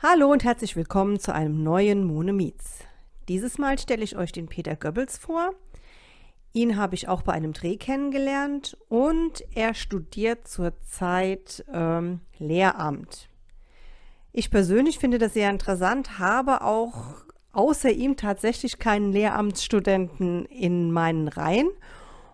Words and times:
Hallo 0.00 0.30
und 0.30 0.44
herzlich 0.44 0.76
willkommen 0.76 1.18
zu 1.18 1.34
einem 1.34 1.64
neuen 1.64 2.04
Mone 2.04 2.32
Meets. 2.32 2.84
Dieses 3.26 3.58
Mal 3.58 3.80
stelle 3.80 4.04
ich 4.04 4.16
euch 4.16 4.30
den 4.30 4.46
Peter 4.46 4.76
Goebbels 4.76 5.18
vor. 5.18 5.50
Ihn 6.52 6.76
habe 6.76 6.94
ich 6.94 7.08
auch 7.08 7.22
bei 7.22 7.32
einem 7.32 7.52
Dreh 7.52 7.76
kennengelernt 7.76 8.76
und 8.88 9.42
er 9.56 9.74
studiert 9.74 10.46
zurzeit 10.46 11.64
ähm, 11.72 12.20
Lehramt. 12.38 13.28
Ich 14.32 14.52
persönlich 14.52 15.00
finde 15.00 15.18
das 15.18 15.34
sehr 15.34 15.50
interessant, 15.50 16.20
habe 16.20 16.62
auch 16.62 17.24
außer 17.50 17.90
ihm 17.90 18.16
tatsächlich 18.16 18.78
keinen 18.78 19.10
Lehramtsstudenten 19.10 20.44
in 20.44 20.92
meinen 20.92 21.26
Reihen 21.26 21.70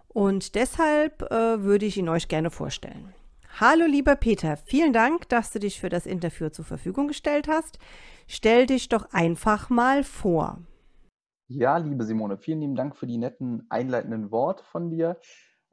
und 0.08 0.54
deshalb 0.54 1.22
äh, 1.32 1.62
würde 1.62 1.86
ich 1.86 1.96
ihn 1.96 2.10
euch 2.10 2.28
gerne 2.28 2.50
vorstellen. 2.50 3.14
Hallo 3.60 3.84
lieber 3.86 4.16
Peter, 4.16 4.56
vielen 4.56 4.92
Dank, 4.92 5.28
dass 5.28 5.52
du 5.52 5.60
dich 5.60 5.78
für 5.78 5.88
das 5.88 6.06
Interview 6.06 6.48
zur 6.48 6.64
Verfügung 6.64 7.06
gestellt 7.06 7.46
hast. 7.46 7.78
Stell 8.26 8.66
dich 8.66 8.88
doch 8.88 9.12
einfach 9.12 9.70
mal 9.70 10.02
vor. 10.02 10.58
Ja, 11.46 11.76
liebe 11.76 12.02
Simone, 12.02 12.36
vielen 12.36 12.62
lieben 12.62 12.74
Dank 12.74 12.96
für 12.96 13.06
die 13.06 13.16
netten 13.16 13.64
einleitenden 13.68 14.32
Worte 14.32 14.64
von 14.64 14.90
dir. 14.90 15.20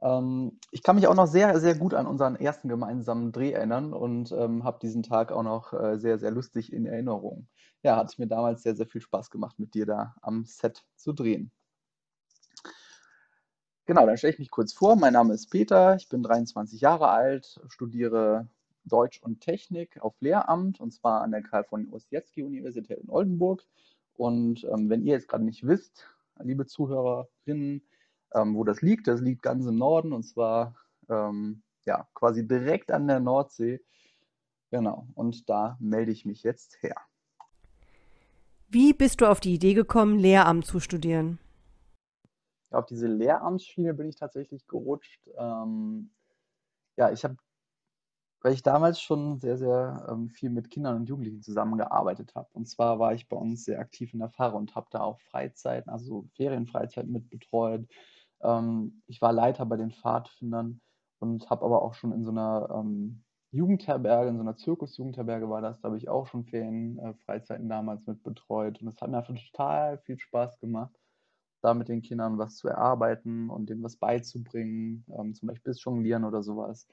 Ähm, 0.00 0.60
ich 0.70 0.84
kann 0.84 0.94
mich 0.94 1.08
auch 1.08 1.16
noch 1.16 1.26
sehr, 1.26 1.58
sehr 1.58 1.74
gut 1.74 1.92
an 1.92 2.06
unseren 2.06 2.36
ersten 2.36 2.68
gemeinsamen 2.68 3.32
Dreh 3.32 3.50
erinnern 3.50 3.92
und 3.92 4.30
ähm, 4.30 4.62
habe 4.62 4.78
diesen 4.80 5.02
Tag 5.02 5.32
auch 5.32 5.42
noch 5.42 5.72
äh, 5.72 5.98
sehr, 5.98 6.20
sehr 6.20 6.30
lustig 6.30 6.72
in 6.72 6.86
Erinnerung. 6.86 7.48
Ja, 7.82 7.96
hat 7.96 8.16
mir 8.16 8.28
damals 8.28 8.62
sehr, 8.62 8.76
sehr 8.76 8.86
viel 8.86 9.00
Spaß 9.00 9.28
gemacht, 9.28 9.58
mit 9.58 9.74
dir 9.74 9.86
da 9.86 10.14
am 10.22 10.44
Set 10.44 10.84
zu 10.94 11.12
drehen. 11.12 11.50
Genau, 13.84 14.06
dann 14.06 14.16
stelle 14.16 14.32
ich 14.32 14.38
mich 14.38 14.50
kurz 14.50 14.72
vor. 14.72 14.94
Mein 14.94 15.14
Name 15.14 15.34
ist 15.34 15.50
Peter, 15.50 15.96
ich 15.96 16.08
bin 16.08 16.22
23 16.22 16.80
Jahre 16.80 17.08
alt, 17.08 17.60
studiere 17.68 18.46
Deutsch 18.84 19.20
und 19.22 19.40
Technik 19.40 20.00
auf 20.00 20.14
Lehramt 20.20 20.80
und 20.80 20.92
zwar 20.92 21.22
an 21.22 21.32
der 21.32 21.42
Karl 21.42 21.64
von 21.64 21.88
Ossietzky 21.92 22.44
Universität 22.44 22.98
in 22.98 23.10
Oldenburg. 23.10 23.64
Und 24.14 24.64
ähm, 24.64 24.88
wenn 24.88 25.02
ihr 25.04 25.14
jetzt 25.14 25.28
gerade 25.28 25.44
nicht 25.44 25.66
wisst, 25.66 26.06
liebe 26.40 26.66
Zuhörerinnen, 26.66 27.82
ähm, 28.34 28.54
wo 28.54 28.62
das 28.62 28.82
liegt, 28.82 29.08
das 29.08 29.20
liegt 29.20 29.42
ganz 29.42 29.66
im 29.66 29.76
Norden 29.76 30.12
und 30.12 30.22
zwar 30.22 30.76
ähm, 31.08 31.62
ja, 31.84 32.06
quasi 32.14 32.46
direkt 32.46 32.92
an 32.92 33.08
der 33.08 33.18
Nordsee. 33.18 33.80
Genau, 34.70 35.08
und 35.14 35.48
da 35.50 35.76
melde 35.80 36.12
ich 36.12 36.24
mich 36.24 36.44
jetzt 36.44 36.82
her. 36.82 36.96
Wie 38.68 38.92
bist 38.92 39.20
du 39.20 39.26
auf 39.26 39.40
die 39.40 39.54
Idee 39.54 39.74
gekommen, 39.74 40.18
Lehramt 40.18 40.66
zu 40.66 40.80
studieren? 40.80 41.38
Auf 42.74 42.86
diese 42.86 43.06
Lehramtsschiene 43.08 43.94
bin 43.94 44.08
ich 44.08 44.16
tatsächlich 44.16 44.66
gerutscht. 44.66 45.28
Ähm, 45.36 46.10
ja, 46.96 47.10
ich 47.10 47.24
habe, 47.24 47.36
weil 48.42 48.52
ich 48.54 48.62
damals 48.62 49.00
schon 49.00 49.38
sehr, 49.38 49.56
sehr 49.56 50.06
ähm, 50.10 50.28
viel 50.30 50.50
mit 50.50 50.70
Kindern 50.70 50.96
und 50.96 51.08
Jugendlichen 51.08 51.42
zusammengearbeitet 51.42 52.34
habe. 52.34 52.48
Und 52.52 52.68
zwar 52.68 52.98
war 52.98 53.14
ich 53.14 53.28
bei 53.28 53.36
uns 53.36 53.64
sehr 53.64 53.80
aktiv 53.80 54.12
in 54.12 54.20
der 54.20 54.30
Pfarre 54.30 54.56
und 54.56 54.74
habe 54.74 54.88
da 54.90 55.00
auch 55.02 55.20
Freizeiten, 55.20 55.90
also 55.90 56.26
Ferienfreizeiten 56.34 57.12
mit 57.12 57.30
betreut. 57.30 57.86
Ähm, 58.42 59.02
ich 59.06 59.22
war 59.22 59.32
Leiter 59.32 59.66
bei 59.66 59.76
den 59.76 59.92
Pfadfindern 59.92 60.80
und 61.20 61.50
habe 61.50 61.64
aber 61.64 61.82
auch 61.82 61.94
schon 61.94 62.12
in 62.12 62.24
so 62.24 62.30
einer 62.30 62.68
ähm, 62.74 63.24
Jugendherberge, 63.52 64.30
in 64.30 64.36
so 64.36 64.42
einer 64.42 64.56
Zirkusjugendherberge 64.56 65.48
war 65.48 65.60
das, 65.60 65.80
da 65.80 65.88
habe 65.88 65.98
ich 65.98 66.08
auch 66.08 66.26
schon 66.26 66.44
Ferienfreizeiten 66.44 67.68
damals 67.68 68.06
mit 68.06 68.22
betreut. 68.22 68.80
Und 68.80 68.86
das 68.86 69.00
hat 69.00 69.10
mir 69.10 69.18
einfach 69.18 69.34
total 69.34 69.98
viel 69.98 70.18
Spaß 70.18 70.58
gemacht 70.58 71.01
da 71.62 71.74
mit 71.74 71.88
den 71.88 72.02
Kindern 72.02 72.38
was 72.38 72.56
zu 72.56 72.68
erarbeiten 72.68 73.50
und 73.50 73.70
denen 73.70 73.82
was 73.82 73.96
beizubringen, 73.96 75.04
ähm, 75.18 75.34
zum 75.34 75.48
Beispiel 75.48 75.72
das 75.72 75.82
Jonglieren 75.82 76.24
oder 76.24 76.42
sowas. 76.42 76.86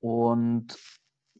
Und 0.00 0.78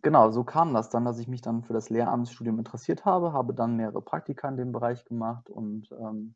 genau, 0.02 0.30
so 0.30 0.44
kam 0.44 0.74
das 0.74 0.90
dann, 0.90 1.04
dass 1.04 1.18
ich 1.18 1.28
mich 1.28 1.42
dann 1.42 1.62
für 1.62 1.72
das 1.72 1.90
Lehramtsstudium 1.90 2.58
interessiert 2.58 3.04
habe, 3.04 3.32
habe 3.32 3.54
dann 3.54 3.76
mehrere 3.76 4.02
Praktika 4.02 4.48
in 4.48 4.56
dem 4.56 4.72
Bereich 4.72 5.04
gemacht 5.04 5.48
und 5.50 5.90
ähm, 5.92 6.34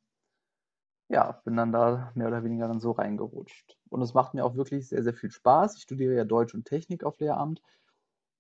ja, 1.09 1.41
bin 1.45 1.57
dann 1.57 1.73
da 1.73 2.11
mehr 2.15 2.29
oder 2.29 2.43
weniger 2.43 2.69
dann 2.69 2.81
so 2.81 2.93
reingerutscht. 2.93 3.77
Und 3.91 4.03
es 4.03 4.15
macht 4.15 4.34
mir 4.34 4.45
auch 4.45 4.55
wirklich 4.55 4.89
sehr, 4.89 5.03
sehr 5.03 5.15
viel 5.15 5.31
Spaß. 5.31 5.77
Ich 5.77 5.83
studiere 5.83 6.15
ja 6.15 6.25
Deutsch 6.25 6.55
und 6.55 6.65
Technik 6.65 7.05
auf 7.05 7.19
Lehramt 7.19 7.61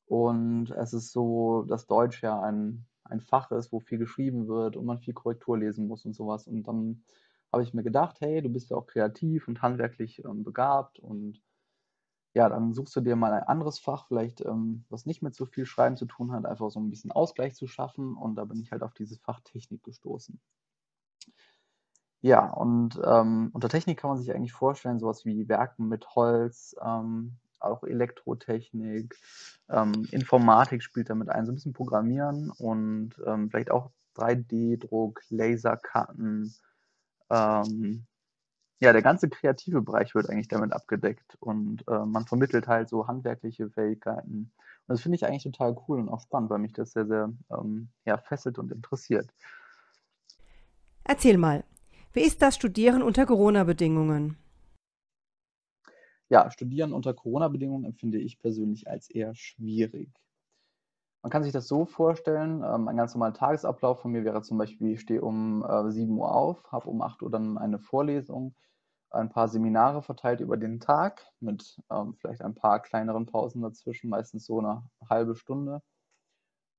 und 0.06 0.70
es 0.70 0.92
ist 0.92 1.12
so, 1.12 1.62
dass 1.62 1.86
Deutsch 1.86 2.22
ja 2.22 2.40
ein 2.40 2.86
ein 3.12 3.20
Fach 3.20 3.50
ist, 3.52 3.72
wo 3.72 3.80
viel 3.80 3.98
geschrieben 3.98 4.48
wird 4.48 4.76
und 4.76 4.86
man 4.86 4.98
viel 4.98 5.14
Korrektur 5.14 5.58
lesen 5.58 5.86
muss 5.86 6.04
und 6.04 6.14
sowas. 6.14 6.46
Und 6.46 6.64
dann 6.64 7.04
habe 7.52 7.62
ich 7.62 7.74
mir 7.74 7.82
gedacht, 7.82 8.16
hey, 8.20 8.42
du 8.42 8.48
bist 8.48 8.70
ja 8.70 8.76
auch 8.76 8.86
kreativ 8.86 9.46
und 9.48 9.62
handwerklich 9.62 10.24
ähm, 10.24 10.42
begabt 10.42 10.98
und 10.98 11.40
ja, 12.34 12.48
dann 12.48 12.72
suchst 12.72 12.96
du 12.96 13.00
dir 13.00 13.14
mal 13.14 13.32
ein 13.32 13.42
anderes 13.42 13.78
Fach, 13.78 14.06
vielleicht 14.08 14.40
ähm, 14.40 14.84
was 14.88 15.04
nicht 15.04 15.22
mit 15.22 15.34
so 15.34 15.44
viel 15.44 15.66
Schreiben 15.66 15.96
zu 15.96 16.06
tun 16.06 16.32
hat, 16.32 16.46
einfach 16.46 16.70
so 16.70 16.80
ein 16.80 16.88
bisschen 16.88 17.12
Ausgleich 17.12 17.54
zu 17.54 17.66
schaffen. 17.66 18.16
Und 18.16 18.36
da 18.36 18.46
bin 18.46 18.58
ich 18.60 18.72
halt 18.72 18.82
auf 18.82 18.94
dieses 18.94 19.18
Fach 19.18 19.40
Technik 19.40 19.82
gestoßen. 19.82 20.40
Ja, 22.22 22.48
und 22.50 23.00
ähm, 23.04 23.50
unter 23.52 23.68
Technik 23.68 23.98
kann 23.98 24.10
man 24.10 24.18
sich 24.18 24.32
eigentlich 24.32 24.52
vorstellen, 24.52 25.00
sowas 25.00 25.26
wie 25.26 25.48
Werken 25.48 25.88
mit 25.88 26.14
Holz, 26.14 26.74
ähm, 26.82 27.36
auch 27.64 27.84
Elektrotechnik, 27.84 29.16
ähm, 29.68 30.06
Informatik 30.10 30.82
spielt 30.82 31.10
damit 31.10 31.28
ein, 31.28 31.46
so 31.46 31.52
ein 31.52 31.54
bisschen 31.54 31.72
Programmieren 31.72 32.50
und 32.50 33.14
ähm, 33.26 33.50
vielleicht 33.50 33.70
auch 33.70 33.90
3D-Druck, 34.16 35.22
Laserkarten. 35.30 36.54
Ähm, 37.30 38.06
ja, 38.80 38.92
der 38.92 39.02
ganze 39.02 39.28
kreative 39.28 39.80
Bereich 39.80 40.14
wird 40.14 40.28
eigentlich 40.28 40.48
damit 40.48 40.72
abgedeckt 40.72 41.36
und 41.38 41.86
äh, 41.86 42.04
man 42.04 42.26
vermittelt 42.26 42.66
halt 42.66 42.88
so 42.88 43.06
handwerkliche 43.06 43.70
Fähigkeiten. 43.70 44.50
Und 44.86 44.88
das 44.88 45.00
finde 45.00 45.16
ich 45.16 45.24
eigentlich 45.24 45.44
total 45.44 45.76
cool 45.86 46.00
und 46.00 46.08
auch 46.08 46.20
spannend, 46.20 46.50
weil 46.50 46.58
mich 46.58 46.72
das 46.72 46.92
sehr, 46.92 47.06
sehr 47.06 47.32
ähm, 47.50 47.90
ja, 48.04 48.18
fesselt 48.18 48.58
und 48.58 48.72
interessiert. 48.72 49.32
Erzähl 51.04 51.38
mal, 51.38 51.62
wie 52.12 52.22
ist 52.22 52.42
das 52.42 52.56
Studieren 52.56 53.02
unter 53.02 53.24
Corona-Bedingungen? 53.24 54.36
Ja, 56.32 56.50
Studieren 56.50 56.94
unter 56.94 57.12
Corona-Bedingungen 57.12 57.84
empfinde 57.84 58.18
ich 58.18 58.38
persönlich 58.38 58.88
als 58.88 59.10
eher 59.10 59.34
schwierig. 59.34 60.08
Man 61.22 61.30
kann 61.30 61.42
sich 61.44 61.52
das 61.52 61.68
so 61.68 61.84
vorstellen, 61.84 62.64
ähm, 62.64 62.88
ein 62.88 62.96
ganz 62.96 63.12
normaler 63.12 63.34
Tagesablauf 63.34 64.00
von 64.00 64.12
mir 64.12 64.24
wäre 64.24 64.40
zum 64.40 64.56
Beispiel, 64.56 64.92
ich 64.92 65.02
stehe 65.02 65.20
um 65.20 65.62
äh, 65.62 65.90
7 65.90 66.16
Uhr 66.16 66.34
auf, 66.34 66.72
habe 66.72 66.88
um 66.88 67.02
8 67.02 67.20
Uhr 67.20 67.30
dann 67.30 67.58
eine 67.58 67.78
Vorlesung, 67.78 68.54
ein 69.10 69.28
paar 69.28 69.48
Seminare 69.48 70.00
verteilt 70.02 70.40
über 70.40 70.56
den 70.56 70.80
Tag 70.80 71.22
mit 71.40 71.78
ähm, 71.90 72.14
vielleicht 72.14 72.40
ein 72.40 72.54
paar 72.54 72.80
kleineren 72.80 73.26
Pausen 73.26 73.60
dazwischen, 73.60 74.08
meistens 74.08 74.46
so 74.46 74.58
eine 74.58 74.88
halbe 75.10 75.36
Stunde. 75.36 75.82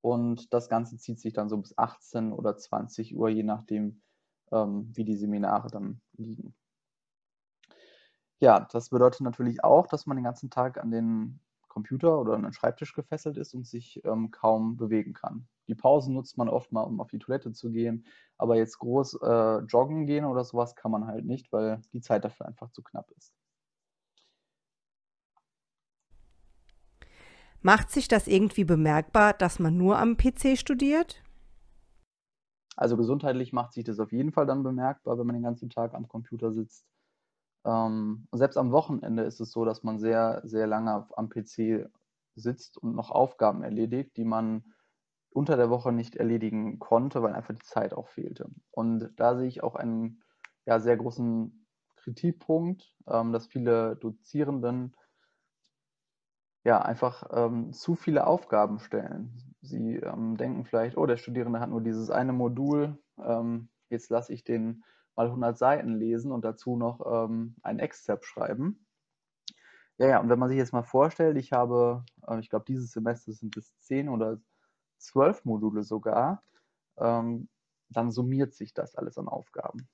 Und 0.02 0.52
das 0.52 0.68
Ganze 0.68 0.98
zieht 0.98 1.20
sich 1.20 1.34
dann 1.34 1.48
so 1.48 1.58
bis 1.60 1.78
18 1.78 2.34
oder 2.34 2.58
20 2.58 3.16
Uhr, 3.16 3.30
je 3.30 3.44
nachdem, 3.44 4.02
ähm, 4.52 4.90
wie 4.96 5.06
die 5.06 5.16
Seminare 5.16 5.70
dann 5.70 6.02
liegen. 6.14 6.56
Ja, 8.44 8.68
das 8.74 8.90
bedeutet 8.90 9.22
natürlich 9.22 9.64
auch, 9.64 9.88
dass 9.88 10.06
man 10.06 10.18
den 10.18 10.26
ganzen 10.26 10.50
Tag 10.50 10.78
an 10.78 10.92
den 10.92 11.40
Computer 11.70 12.20
oder 12.20 12.34
an 12.34 12.44
den 12.44 12.52
Schreibtisch 12.52 12.94
gefesselt 12.94 13.38
ist 13.38 13.54
und 13.54 13.66
sich 13.66 14.04
ähm, 14.04 14.32
kaum 14.32 14.76
bewegen 14.76 15.14
kann. 15.14 15.48
Die 15.70 15.76
Pausen 15.76 16.14
nutzt 16.14 16.38
man 16.38 16.50
oft 16.50 16.74
mal, 16.74 16.82
um 16.82 17.00
auf 17.00 17.10
die 17.10 17.20
Toilette 17.20 17.54
zu 17.54 17.72
gehen, 17.72 18.06
aber 18.38 18.58
jetzt 18.58 18.80
groß 18.80 19.22
äh, 19.22 19.60
joggen 19.60 20.06
gehen 20.08 20.26
oder 20.26 20.44
sowas 20.44 20.76
kann 20.76 20.92
man 20.92 21.08
halt 21.08 21.24
nicht, 21.24 21.54
weil 21.54 21.82
die 21.94 22.02
Zeit 22.02 22.26
dafür 22.26 22.46
einfach 22.46 22.70
zu 22.72 22.84
knapp 22.84 23.10
ist. 23.12 23.34
Macht 27.62 27.92
sich 27.92 28.10
das 28.10 28.28
irgendwie 28.28 28.66
bemerkbar, 28.66 29.32
dass 29.36 29.58
man 29.60 29.78
nur 29.78 29.98
am 29.98 30.18
PC 30.18 30.58
studiert? 30.58 31.24
Also 32.76 32.98
gesundheitlich 32.98 33.54
macht 33.54 33.72
sich 33.72 33.86
das 33.86 34.02
auf 34.02 34.12
jeden 34.12 34.34
Fall 34.34 34.46
dann 34.46 34.64
bemerkbar, 34.64 35.18
wenn 35.18 35.28
man 35.28 35.36
den 35.36 35.44
ganzen 35.44 35.70
Tag 35.70 35.94
am 35.94 36.10
Computer 36.10 36.52
sitzt. 36.52 36.86
Ähm, 37.66 38.28
selbst 38.32 38.58
am 38.58 38.72
Wochenende 38.72 39.24
ist 39.24 39.40
es 39.40 39.52
so, 39.52 39.66
dass 39.66 39.84
man 39.84 40.00
sehr, 40.00 40.42
sehr 40.44 40.68
lange 40.68 41.08
am 41.16 41.30
PC 41.30 41.90
sitzt 42.36 42.78
und 42.78 42.96
noch 42.96 43.12
Aufgaben 43.12 43.64
erledigt, 43.64 44.18
die 44.18 44.26
man 44.26 44.74
unter 45.30 45.58
der 45.58 45.70
Woche 45.70 45.92
nicht 45.92 46.16
erledigen 46.16 46.80
konnte, 46.80 47.22
weil 47.24 47.34
einfach 47.34 47.54
die 47.54 47.66
Zeit 47.66 47.94
auch 47.94 48.08
fehlte. 48.08 48.50
Und 48.72 49.12
da 49.16 49.36
sehe 49.36 49.48
ich 49.48 49.64
auch 49.64 49.76
einen 49.76 50.24
ja, 50.66 50.80
sehr 50.80 50.98
großen 50.98 51.66
Kritikpunkt, 51.96 52.94
ähm, 53.08 53.32
dass 53.32 53.48
viele 53.48 53.96
Dozierenden 53.96 54.96
ja 56.64 56.82
einfach 56.82 57.24
ähm, 57.32 57.74
zu 57.74 57.96
viele 57.96 58.28
Aufgaben 58.28 58.80
stellen. 58.80 59.56
Sie 59.62 59.96
ähm, 59.96 60.38
denken 60.38 60.66
vielleicht, 60.66 60.98
oh, 60.98 61.06
der 61.06 61.18
Studierende 61.18 61.60
hat 61.60 61.70
nur 61.70 61.82
dieses 61.82 62.10
eine 62.10 62.34
Modul, 62.34 63.02
ähm, 63.18 63.70
jetzt 63.90 64.10
lasse 64.10 64.34
ich 64.34 64.44
den 64.44 64.84
mal 65.16 65.28
100 65.28 65.58
Seiten 65.58 65.98
lesen 65.98 66.32
und 66.32 66.44
dazu 66.44 66.76
noch 66.76 67.02
ähm, 67.06 67.56
ein 67.64 67.80
Exzerpt 67.80 68.26
schreiben. 68.26 68.86
Ja, 69.98 70.08
ja, 70.08 70.20
und 70.20 70.30
wenn 70.30 70.40
man 70.40 70.50
sich 70.50 70.58
jetzt 70.58 70.74
mal 70.74 70.84
vorstellt, 70.84 71.38
ich 71.38 71.52
habe, 71.52 72.04
äh, 72.28 72.40
ich 72.40 72.50
glaube, 72.50 72.66
dieses 72.66 72.92
Semester 72.92 73.32
sind 73.32 73.56
es 73.58 73.78
10 73.80 74.10
oder 74.10 74.40
12 74.98 75.46
Module 75.46 75.84
sogar, 75.84 76.44
ähm, 76.98 77.48
dann 77.90 78.12
summiert 78.12 78.54
sich 78.54 78.74
das 78.74 78.96
alles 78.96 79.18
an 79.18 79.28
Aufgaben. 79.28 79.88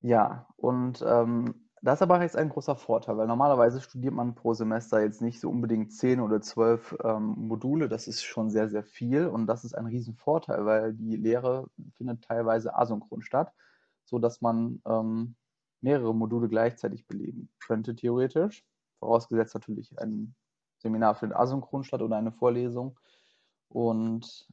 Ja, 0.00 0.46
und 0.56 1.02
ähm, 1.06 1.61
Das 1.84 1.98
ist 1.98 2.02
aber 2.02 2.22
jetzt 2.22 2.36
ein 2.36 2.48
großer 2.48 2.76
Vorteil, 2.76 3.16
weil 3.16 3.26
normalerweise 3.26 3.80
studiert 3.80 4.14
man 4.14 4.36
pro 4.36 4.54
Semester 4.54 5.02
jetzt 5.02 5.20
nicht 5.20 5.40
so 5.40 5.50
unbedingt 5.50 5.92
10 5.92 6.20
oder 6.20 6.40
12 6.40 6.96
ähm, 7.02 7.34
Module. 7.36 7.88
Das 7.88 8.06
ist 8.06 8.22
schon 8.22 8.50
sehr, 8.50 8.68
sehr 8.68 8.84
viel 8.84 9.26
und 9.26 9.48
das 9.48 9.64
ist 9.64 9.74
ein 9.74 9.86
Riesenvorteil, 9.86 10.64
weil 10.64 10.94
die 10.94 11.16
Lehre 11.16 11.66
findet 11.96 12.22
teilweise 12.22 12.76
asynchron 12.76 13.22
statt, 13.22 13.52
sodass 14.04 14.40
man 14.40 14.80
ähm, 14.86 15.34
mehrere 15.80 16.14
Module 16.14 16.48
gleichzeitig 16.48 17.08
belegen 17.08 17.48
könnte, 17.58 17.96
theoretisch. 17.96 18.64
Vorausgesetzt 19.00 19.54
natürlich 19.54 19.98
ein 19.98 20.36
Seminar 20.78 21.16
findet 21.16 21.36
asynchron 21.36 21.82
statt 21.82 22.02
oder 22.02 22.16
eine 22.16 22.30
Vorlesung. 22.30 22.96
Und 23.68 24.46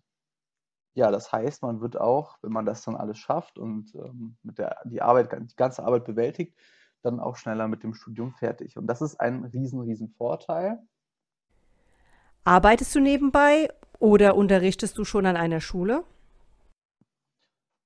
ja, 0.95 1.11
das 1.11 1.31
heißt, 1.31 1.61
man 1.61 1.79
wird 1.81 1.95
auch, 1.95 2.39
wenn 2.41 2.51
man 2.51 2.65
das 2.65 2.81
dann 2.81 2.95
alles 2.95 3.19
schafft 3.19 3.59
und 3.59 3.93
ähm, 3.93 4.35
mit 4.41 4.57
der, 4.57 4.77
die 4.85 5.03
Arbeit, 5.03 5.31
die 5.31 5.55
ganze 5.55 5.83
Arbeit 5.83 6.05
bewältigt, 6.05 6.57
dann 7.01 7.19
auch 7.19 7.35
schneller 7.35 7.67
mit 7.67 7.83
dem 7.83 7.93
Studium 7.93 8.33
fertig. 8.33 8.77
Und 8.77 8.87
das 8.87 9.01
ist 9.01 9.19
ein 9.19 9.45
riesen, 9.45 9.81
riesen 9.81 10.09
Vorteil. 10.09 10.79
Arbeitest 12.43 12.95
du 12.95 12.99
nebenbei 12.99 13.69
oder 13.99 14.35
unterrichtest 14.35 14.97
du 14.97 15.03
schon 15.03 15.25
an 15.25 15.37
einer 15.37 15.61
Schule? 15.61 16.03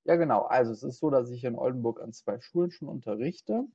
Ja, 0.04 0.16
genau. 0.16 0.42
Also 0.42 0.72
es 0.72 0.82
ist 0.82 0.98
so, 0.98 1.10
dass 1.10 1.30
ich 1.30 1.44
in 1.44 1.56
Oldenburg 1.56 2.00
an 2.00 2.12
zwei 2.12 2.38
Schulen 2.40 2.70
schon 2.70 2.88
unterrichte. 2.88 3.66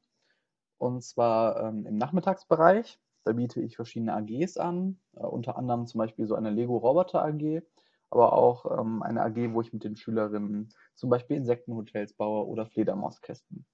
Und 0.77 1.03
zwar 1.03 1.61
ähm, 1.63 1.85
im 1.85 1.97
Nachmittagsbereich. 1.97 2.99
Da 3.25 3.33
biete 3.33 3.61
ich 3.61 3.75
verschiedene 3.75 4.13
AGs 4.13 4.57
an, 4.57 4.99
äh, 5.15 5.19
unter 5.19 5.57
anderem 5.57 5.87
zum 5.87 5.99
Beispiel 5.99 6.25
so 6.25 6.35
eine 6.35 6.49
Lego 6.49 6.77
Roboter 6.77 7.23
AG, 7.23 7.61
aber 8.09 8.33
auch 8.33 8.79
ähm, 8.79 9.03
eine 9.03 9.21
AG, 9.21 9.53
wo 9.53 9.61
ich 9.61 9.73
mit 9.73 9.83
den 9.83 9.97
Schülerinnen 9.97 10.73
zum 10.95 11.09
Beispiel 11.09 11.37
Insektenhotels 11.37 12.13
baue 12.13 12.47
oder 12.47 12.65
Fledermauskästen. 12.65 13.65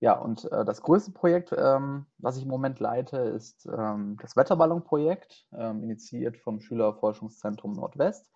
Ja, 0.00 0.18
und 0.18 0.44
äh, 0.52 0.64
das 0.64 0.82
größte 0.82 1.12
Projekt, 1.12 1.54
ähm, 1.56 2.06
was 2.18 2.36
ich 2.36 2.42
im 2.42 2.50
Moment 2.50 2.80
leite, 2.80 3.16
ist 3.16 3.66
ähm, 3.66 4.18
das 4.20 4.36
Wetterballon-Projekt, 4.36 5.46
ähm, 5.52 5.82
initiiert 5.82 6.36
vom 6.36 6.60
Schülerforschungszentrum 6.60 7.72
Nordwest. 7.72 8.30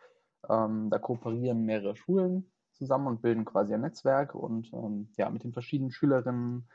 Ähm, 0.49 0.89
da 0.91 0.99
kooperieren 0.99 1.65
mehrere 1.65 1.97
Schulen 1.97 2.51
zusammen 2.73 3.09
und 3.09 3.21
bilden 3.21 3.45
quasi 3.45 3.75
ein 3.75 3.83
Netzwerk 3.83 4.35
und 4.35 4.73
ähm, 4.73 5.13
ja, 5.19 5.29
mit 5.29 5.45
den 5.45 5.53
verschiedenen 5.53 5.91
Schülerinnen 5.91 6.67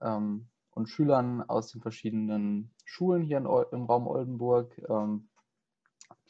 ähm, 0.00 0.48
und 0.70 0.88
Schülern 0.88 1.42
aus 1.42 1.72
den 1.72 1.82
verschiedenen 1.82 2.72
Schulen 2.84 3.22
hier 3.22 3.38
im 3.38 3.84
Raum 3.84 4.06
Oldenburg 4.06 4.80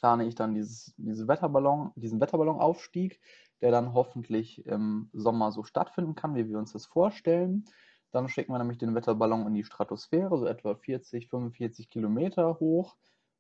plane 0.05 0.27
ich 0.27 0.35
dann 0.35 0.55
dieses, 0.55 0.95
diese 0.99 1.27
Wetterballon, 1.29 1.93
diesen 1.97 2.21
Wetterballonaufstieg 2.21 3.21
der 3.61 3.71
dann 3.71 3.95
hoffentlich 3.95 4.67
im 4.67 5.09
Sommer 5.13 5.53
so 5.53 5.63
stattfinden 5.63 6.15
kann, 6.15 6.35
wie 6.35 6.49
wir 6.49 6.59
uns 6.59 6.73
das 6.73 6.87
vorstellen. 6.87 7.65
Dann 8.11 8.29
schicken 8.29 8.53
wir 8.53 8.59
nämlich 8.59 8.79
den 8.79 8.95
Wetterballon 8.95 9.47
in 9.47 9.55
die 9.55 9.65
Stratosphäre, 9.65 10.39
so 10.39 10.47
etwa 10.47 10.75
40, 10.75 11.29
45 11.29 11.91
Kilometer 11.91 12.61
hoch 12.61 12.95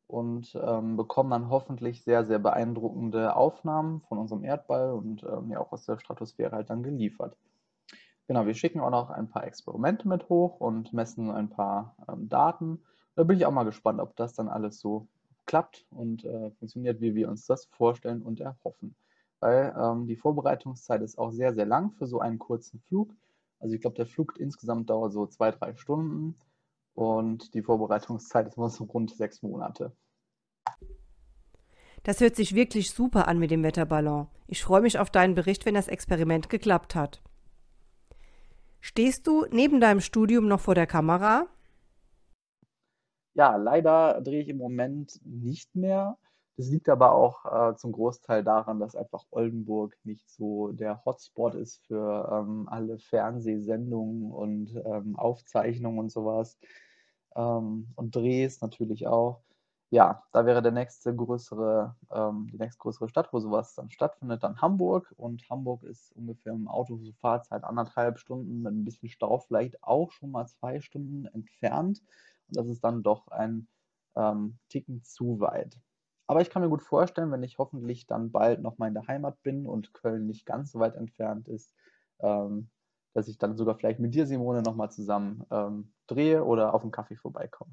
und 0.06 0.58
ähm, 0.60 0.96
bekommen 0.96 1.30
dann 1.30 1.48
hoffentlich 1.48 2.02
sehr, 2.02 2.24
sehr 2.24 2.38
beeindruckende 2.38 3.36
Aufnahmen 3.36 4.00
von 4.08 4.18
unserem 4.18 4.44
Erdball 4.44 4.92
und 4.92 5.22
ähm, 5.22 5.50
ja 5.50 5.60
auch 5.60 5.72
aus 5.72 5.86
der 5.86 5.98
Stratosphäre 5.98 6.56
halt 6.56 6.70
dann 6.70 6.82
geliefert. 6.82 7.36
Genau, 8.26 8.46
wir 8.46 8.54
schicken 8.54 8.80
auch 8.80 8.90
noch 8.90 9.10
ein 9.10 9.28
paar 9.28 9.44
Experimente 9.44 10.08
mit 10.08 10.28
hoch 10.28 10.60
und 10.60 10.92
messen 10.92 11.30
ein 11.30 11.50
paar 11.50 11.94
ähm, 12.08 12.28
Daten. 12.28 12.82
Da 13.14 13.22
bin 13.22 13.36
ich 13.36 13.46
auch 13.46 13.52
mal 13.52 13.64
gespannt, 13.64 14.00
ob 14.00 14.16
das 14.16 14.34
dann 14.34 14.48
alles 14.48 14.80
so 14.80 15.06
klappt 15.46 15.86
und 15.90 16.24
äh, 16.24 16.50
funktioniert, 16.52 17.00
wie 17.00 17.14
wir 17.14 17.28
uns 17.28 17.46
das 17.46 17.66
vorstellen 17.66 18.22
und 18.22 18.40
erhoffen 18.40 18.96
weil 19.44 19.76
ähm, 19.78 20.06
die 20.06 20.16
Vorbereitungszeit 20.16 21.02
ist 21.02 21.18
auch 21.18 21.30
sehr, 21.30 21.52
sehr 21.52 21.66
lang 21.66 21.92
für 21.92 22.06
so 22.06 22.18
einen 22.18 22.38
kurzen 22.38 22.80
Flug. 22.80 23.14
Also 23.58 23.74
ich 23.74 23.82
glaube, 23.82 23.96
der 23.96 24.06
Flug 24.06 24.38
insgesamt 24.38 24.88
dauert 24.88 25.12
so 25.12 25.26
zwei, 25.26 25.50
drei 25.50 25.74
Stunden 25.74 26.34
und 26.94 27.52
die 27.52 27.60
Vorbereitungszeit 27.60 28.46
ist 28.48 28.56
immer 28.56 28.70
so 28.70 28.84
rund 28.84 29.14
sechs 29.14 29.42
Monate. 29.42 29.94
Das 32.04 32.22
hört 32.22 32.36
sich 32.36 32.54
wirklich 32.54 32.90
super 32.90 33.28
an 33.28 33.38
mit 33.38 33.50
dem 33.50 33.62
Wetterballon. 33.62 34.28
Ich 34.46 34.64
freue 34.64 34.80
mich 34.80 34.98
auf 34.98 35.10
deinen 35.10 35.34
Bericht, 35.34 35.66
wenn 35.66 35.74
das 35.74 35.88
Experiment 35.88 36.48
geklappt 36.48 36.94
hat. 36.94 37.22
Stehst 38.80 39.26
du 39.26 39.44
neben 39.50 39.78
deinem 39.78 40.00
Studium 40.00 40.48
noch 40.48 40.60
vor 40.60 40.74
der 40.74 40.86
Kamera? 40.86 41.48
Ja, 43.34 43.56
leider 43.56 44.22
drehe 44.22 44.40
ich 44.40 44.48
im 44.48 44.56
Moment 44.56 45.20
nicht 45.22 45.74
mehr. 45.74 46.16
Das 46.56 46.68
liegt 46.68 46.88
aber 46.88 47.12
auch 47.12 47.44
äh, 47.72 47.76
zum 47.76 47.92
Großteil 47.92 48.44
daran, 48.44 48.78
dass 48.78 48.94
einfach 48.94 49.24
Oldenburg 49.30 49.96
nicht 50.04 50.30
so 50.30 50.70
der 50.72 51.04
Hotspot 51.04 51.54
ist 51.54 51.84
für 51.86 52.28
ähm, 52.32 52.68
alle 52.68 52.98
Fernsehsendungen 52.98 54.30
und 54.30 54.74
ähm, 54.84 55.16
Aufzeichnungen 55.16 55.98
und 55.98 56.12
sowas. 56.12 56.58
Ähm, 57.34 57.88
und 57.96 58.14
Drehs 58.14 58.60
natürlich 58.60 59.06
auch. 59.08 59.42
Ja, 59.90 60.24
da 60.32 60.46
wäre 60.46 60.62
der 60.62 60.72
nächste 60.72 61.14
größere, 61.14 61.96
ähm, 62.10 62.48
die 62.52 62.58
nächste 62.58 62.80
größere 62.80 63.08
Stadt, 63.08 63.32
wo 63.32 63.40
sowas 63.40 63.74
dann 63.74 63.90
stattfindet, 63.90 64.42
dann 64.42 64.60
Hamburg. 64.60 65.12
Und 65.16 65.48
Hamburg 65.50 65.82
ist 65.84 66.12
ungefähr 66.16 66.52
im 66.52 66.68
Autofahrzeit 66.68 67.64
anderthalb 67.64 68.18
Stunden, 68.18 68.62
mit 68.62 68.72
ein 68.74 68.84
bisschen 68.84 69.08
Stau 69.08 69.38
vielleicht 69.38 69.82
auch 69.82 70.10
schon 70.12 70.30
mal 70.30 70.46
zwei 70.46 70.80
Stunden 70.80 71.26
entfernt. 71.26 72.00
Und 72.48 72.56
das 72.56 72.68
ist 72.68 72.82
dann 72.84 73.02
doch 73.02 73.28
ein 73.28 73.68
ähm, 74.16 74.58
Ticken 74.68 75.02
zu 75.04 75.40
weit. 75.40 75.78
Aber 76.26 76.40
ich 76.40 76.50
kann 76.50 76.62
mir 76.62 76.68
gut 76.68 76.82
vorstellen, 76.82 77.30
wenn 77.30 77.42
ich 77.42 77.58
hoffentlich 77.58 78.06
dann 78.06 78.32
bald 78.32 78.62
nochmal 78.62 78.88
in 78.88 78.94
der 78.94 79.06
Heimat 79.06 79.42
bin 79.42 79.66
und 79.66 79.92
Köln 79.92 80.26
nicht 80.26 80.46
ganz 80.46 80.72
so 80.72 80.78
weit 80.78 80.96
entfernt 80.96 81.48
ist, 81.48 81.72
ähm, 82.20 82.70
dass 83.12 83.28
ich 83.28 83.38
dann 83.38 83.56
sogar 83.56 83.76
vielleicht 83.76 84.00
mit 84.00 84.14
dir, 84.14 84.26
Simone, 84.26 84.62
nochmal 84.62 84.90
zusammen 84.90 85.44
ähm, 85.50 85.92
drehe 86.06 86.44
oder 86.44 86.74
auf 86.74 86.82
einen 86.82 86.92
Kaffee 86.92 87.16
vorbeikomme. 87.16 87.72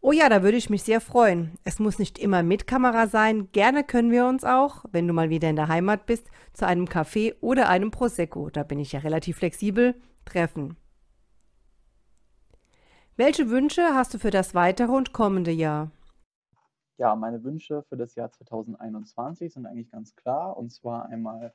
Oh 0.00 0.12
ja, 0.12 0.28
da 0.28 0.42
würde 0.42 0.58
ich 0.58 0.68
mich 0.68 0.82
sehr 0.82 1.00
freuen. 1.00 1.56
Es 1.64 1.78
muss 1.78 1.98
nicht 1.98 2.18
immer 2.18 2.42
mit 2.42 2.66
Kamera 2.66 3.06
sein. 3.06 3.50
Gerne 3.52 3.84
können 3.84 4.10
wir 4.10 4.26
uns 4.26 4.44
auch, 4.44 4.84
wenn 4.92 5.08
du 5.08 5.14
mal 5.14 5.30
wieder 5.30 5.48
in 5.48 5.56
der 5.56 5.68
Heimat 5.68 6.04
bist, 6.04 6.26
zu 6.52 6.66
einem 6.66 6.86
Kaffee 6.86 7.34
oder 7.40 7.70
einem 7.70 7.90
Prosecco, 7.90 8.50
da 8.50 8.64
bin 8.64 8.78
ich 8.78 8.92
ja 8.92 9.00
relativ 9.00 9.38
flexibel, 9.38 9.94
treffen. 10.26 10.76
Welche 13.16 13.48
Wünsche 13.48 13.94
hast 13.94 14.12
du 14.12 14.18
für 14.18 14.30
das 14.30 14.54
weitere 14.54 14.92
und 14.92 15.14
kommende 15.14 15.52
Jahr? 15.52 15.90
Ja, 16.96 17.16
meine 17.16 17.42
Wünsche 17.42 17.82
für 17.82 17.96
das 17.96 18.14
Jahr 18.14 18.30
2021 18.30 19.52
sind 19.52 19.66
eigentlich 19.66 19.90
ganz 19.90 20.14
klar. 20.14 20.56
Und 20.56 20.70
zwar 20.70 21.06
einmal, 21.06 21.52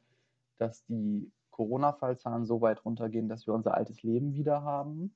dass 0.57 0.83
die 0.85 1.31
Corona-Fallzahlen 1.51 2.45
so 2.45 2.61
weit 2.61 2.83
runtergehen, 2.85 3.29
dass 3.29 3.47
wir 3.47 3.53
unser 3.53 3.75
altes 3.75 4.03
Leben 4.03 4.33
wieder 4.33 4.63
haben, 4.63 5.15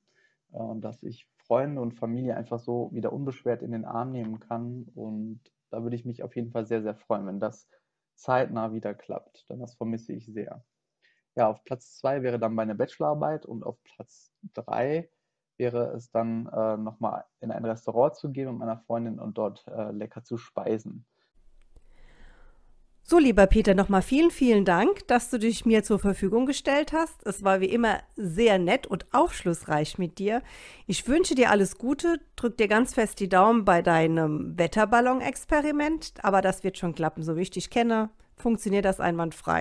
äh, 0.52 0.58
dass 0.76 1.02
ich 1.02 1.28
Freunde 1.38 1.80
und 1.82 1.92
Familie 1.94 2.36
einfach 2.36 2.58
so 2.58 2.90
wieder 2.92 3.12
unbeschwert 3.12 3.62
in 3.62 3.72
den 3.72 3.84
Arm 3.84 4.12
nehmen 4.12 4.40
kann. 4.40 4.86
Und 4.94 5.40
da 5.70 5.82
würde 5.82 5.96
ich 5.96 6.06
mich 6.06 6.22
auf 6.22 6.34
jeden 6.36 6.50
Fall 6.50 6.66
sehr, 6.66 6.82
sehr 6.82 6.94
freuen, 6.94 7.26
wenn 7.26 7.40
das 7.40 7.68
zeitnah 8.14 8.72
wieder 8.72 8.94
klappt. 8.94 9.48
Denn 9.50 9.60
das 9.60 9.74
vermisse 9.74 10.14
ich 10.14 10.26
sehr. 10.26 10.64
Ja, 11.36 11.48
auf 11.48 11.64
Platz 11.64 11.98
zwei 11.98 12.22
wäre 12.22 12.38
dann 12.38 12.54
meine 12.54 12.74
Bachelorarbeit 12.74 13.44
und 13.44 13.64
auf 13.64 13.82
Platz 13.82 14.32
drei 14.54 15.10
wäre 15.56 15.92
es 15.96 16.10
dann 16.10 16.46
äh, 16.46 16.76
nochmal 16.76 17.24
in 17.40 17.50
ein 17.50 17.64
Restaurant 17.64 18.14
zu 18.14 18.30
gehen 18.30 18.48
mit 18.50 18.58
meiner 18.58 18.78
Freundin 18.78 19.18
und 19.18 19.38
dort 19.38 19.66
äh, 19.68 19.90
lecker 19.90 20.24
zu 20.24 20.36
speisen. 20.36 21.06
So, 23.06 23.18
lieber 23.18 23.46
Peter, 23.46 23.74
nochmal 23.74 24.00
vielen, 24.00 24.30
vielen 24.30 24.64
Dank, 24.64 25.06
dass 25.08 25.28
du 25.28 25.38
dich 25.38 25.66
mir 25.66 25.82
zur 25.82 25.98
Verfügung 25.98 26.46
gestellt 26.46 26.94
hast. 26.94 27.26
Es 27.26 27.44
war 27.44 27.60
wie 27.60 27.68
immer 27.68 27.98
sehr 28.16 28.58
nett 28.58 28.86
und 28.86 29.04
aufschlussreich 29.12 29.98
mit 29.98 30.18
dir. 30.18 30.40
Ich 30.86 31.06
wünsche 31.06 31.34
dir 31.34 31.50
alles 31.50 31.76
Gute, 31.76 32.18
drück 32.34 32.56
dir 32.56 32.66
ganz 32.66 32.94
fest 32.94 33.20
die 33.20 33.28
Daumen 33.28 33.66
bei 33.66 33.82
deinem 33.82 34.58
Wetterballon-Experiment, 34.58 36.14
aber 36.22 36.40
das 36.40 36.64
wird 36.64 36.78
schon 36.78 36.94
klappen. 36.94 37.22
So 37.22 37.36
wie 37.36 37.42
ich 37.42 37.50
dich 37.50 37.68
kenne, 37.68 38.08
funktioniert 38.36 38.86
das 38.86 39.00
einwandfrei. 39.00 39.60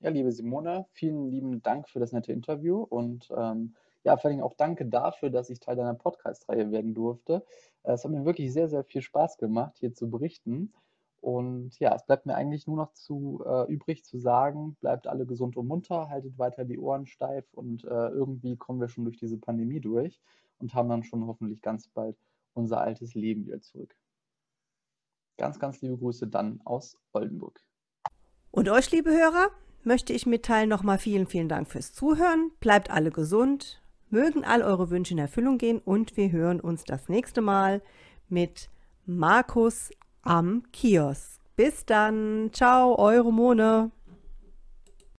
Ja, 0.00 0.10
liebe 0.10 0.32
Simone, 0.32 0.86
vielen 0.90 1.30
lieben 1.30 1.62
Dank 1.62 1.88
für 1.88 2.00
das 2.00 2.10
nette 2.10 2.32
Interview 2.32 2.82
und 2.82 3.28
ähm, 3.36 3.76
ja, 4.08 4.16
vor 4.16 4.30
allem 4.30 4.40
auch 4.40 4.54
danke 4.54 4.86
dafür, 4.86 5.28
dass 5.28 5.50
ich 5.50 5.60
Teil 5.60 5.76
deiner 5.76 5.92
Podcast-Reihe 5.92 6.70
werden 6.70 6.94
durfte. 6.94 7.44
Äh, 7.82 7.92
es 7.92 8.04
hat 8.04 8.10
mir 8.10 8.24
wirklich 8.24 8.52
sehr, 8.54 8.68
sehr 8.68 8.82
viel 8.82 9.02
Spaß 9.02 9.36
gemacht, 9.36 9.76
hier 9.76 9.92
zu 9.92 10.08
berichten. 10.08 10.72
Und 11.20 11.78
ja, 11.78 11.94
es 11.94 12.06
bleibt 12.06 12.24
mir 12.24 12.34
eigentlich 12.34 12.66
nur 12.66 12.76
noch 12.76 12.94
zu 12.94 13.42
äh, 13.44 13.70
übrig 13.70 14.04
zu 14.04 14.18
sagen, 14.18 14.76
bleibt 14.80 15.06
alle 15.06 15.26
gesund 15.26 15.58
und 15.58 15.66
munter, 15.66 16.08
haltet 16.08 16.38
weiter 16.38 16.64
die 16.64 16.78
Ohren 16.78 17.06
steif 17.06 17.44
und 17.52 17.84
äh, 17.84 18.08
irgendwie 18.08 18.56
kommen 18.56 18.80
wir 18.80 18.88
schon 18.88 19.04
durch 19.04 19.18
diese 19.18 19.36
Pandemie 19.36 19.80
durch 19.80 20.22
und 20.58 20.74
haben 20.74 20.88
dann 20.88 21.02
schon 21.02 21.26
hoffentlich 21.26 21.60
ganz 21.60 21.88
bald 21.88 22.16
unser 22.54 22.80
altes 22.80 23.14
Leben 23.14 23.44
wieder 23.44 23.60
zurück. 23.60 23.94
Ganz, 25.36 25.58
ganz 25.58 25.82
liebe 25.82 25.98
Grüße 25.98 26.28
dann 26.28 26.62
aus 26.64 26.96
Oldenburg. 27.12 27.60
Und 28.52 28.70
euch, 28.70 28.90
liebe 28.90 29.10
Hörer, 29.10 29.48
möchte 29.82 30.12
ich 30.14 30.24
mitteilen 30.24 30.70
nochmal 30.70 30.98
vielen, 30.98 31.26
vielen 31.26 31.48
Dank 31.48 31.68
fürs 31.68 31.92
Zuhören. 31.92 32.52
Bleibt 32.60 32.90
alle 32.90 33.10
gesund, 33.10 33.82
Mögen 34.10 34.44
all 34.44 34.62
eure 34.62 34.90
Wünsche 34.90 35.12
in 35.14 35.18
Erfüllung 35.18 35.58
gehen 35.58 35.80
und 35.84 36.16
wir 36.16 36.32
hören 36.32 36.60
uns 36.60 36.84
das 36.84 37.08
nächste 37.08 37.40
Mal 37.40 37.82
mit 38.28 38.70
Markus 39.06 39.90
am 40.22 40.62
Kiosk. 40.72 41.40
Bis 41.56 41.84
dann. 41.84 42.50
Ciao, 42.52 42.98
eure 42.98 43.32
Mone. 43.32 43.90